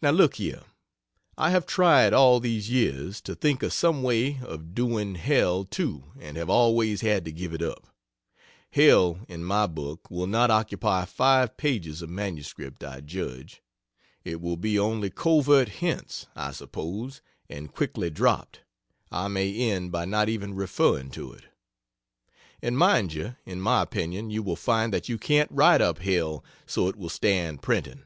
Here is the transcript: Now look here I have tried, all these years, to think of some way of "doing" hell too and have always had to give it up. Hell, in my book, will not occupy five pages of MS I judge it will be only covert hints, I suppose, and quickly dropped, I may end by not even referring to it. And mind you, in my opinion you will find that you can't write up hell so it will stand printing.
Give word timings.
Now 0.00 0.10
look 0.12 0.36
here 0.36 0.62
I 1.36 1.50
have 1.50 1.66
tried, 1.66 2.12
all 2.12 2.38
these 2.38 2.70
years, 2.70 3.20
to 3.22 3.34
think 3.34 3.64
of 3.64 3.72
some 3.72 4.04
way 4.04 4.38
of 4.40 4.72
"doing" 4.72 5.16
hell 5.16 5.64
too 5.64 6.12
and 6.20 6.36
have 6.36 6.48
always 6.48 7.00
had 7.00 7.24
to 7.24 7.32
give 7.32 7.52
it 7.52 7.60
up. 7.60 7.88
Hell, 8.70 9.18
in 9.26 9.42
my 9.42 9.66
book, 9.66 10.08
will 10.08 10.28
not 10.28 10.52
occupy 10.52 11.04
five 11.06 11.56
pages 11.56 12.02
of 12.02 12.08
MS 12.08 12.54
I 12.86 13.00
judge 13.00 13.60
it 14.22 14.40
will 14.40 14.56
be 14.56 14.78
only 14.78 15.10
covert 15.10 15.68
hints, 15.70 16.28
I 16.36 16.52
suppose, 16.52 17.20
and 17.48 17.74
quickly 17.74 18.10
dropped, 18.10 18.60
I 19.10 19.26
may 19.26 19.52
end 19.72 19.90
by 19.90 20.04
not 20.04 20.28
even 20.28 20.54
referring 20.54 21.10
to 21.18 21.32
it. 21.32 21.46
And 22.62 22.78
mind 22.78 23.12
you, 23.12 23.34
in 23.44 23.60
my 23.60 23.82
opinion 23.82 24.30
you 24.30 24.40
will 24.44 24.54
find 24.54 24.92
that 24.94 25.08
you 25.08 25.18
can't 25.18 25.50
write 25.50 25.80
up 25.80 25.98
hell 25.98 26.44
so 26.64 26.86
it 26.86 26.94
will 26.94 27.08
stand 27.08 27.60
printing. 27.60 28.04